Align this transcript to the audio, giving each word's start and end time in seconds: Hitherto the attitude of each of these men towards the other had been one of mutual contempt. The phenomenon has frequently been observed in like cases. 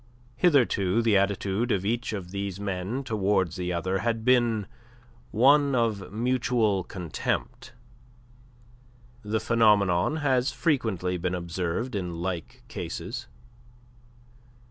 Hitherto 0.35 1.03
the 1.03 1.15
attitude 1.15 1.71
of 1.71 1.85
each 1.85 2.11
of 2.11 2.31
these 2.31 2.59
men 2.59 3.03
towards 3.03 3.55
the 3.55 3.71
other 3.71 3.99
had 3.99 4.25
been 4.25 4.65
one 5.29 5.75
of 5.75 6.11
mutual 6.11 6.83
contempt. 6.83 7.73
The 9.21 9.39
phenomenon 9.39 10.15
has 10.15 10.51
frequently 10.51 11.17
been 11.17 11.35
observed 11.35 11.93
in 11.93 12.15
like 12.19 12.63
cases. 12.67 13.27